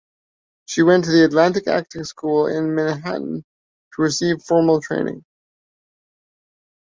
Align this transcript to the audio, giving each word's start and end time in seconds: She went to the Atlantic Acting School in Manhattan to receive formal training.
She 0.65 0.81
went 0.81 1.05
to 1.05 1.11
the 1.11 1.23
Atlantic 1.25 1.67
Acting 1.67 2.05
School 2.05 2.47
in 2.47 2.73
Manhattan 2.73 3.43
to 3.93 4.01
receive 4.01 4.41
formal 4.41 4.81
training. 4.81 5.23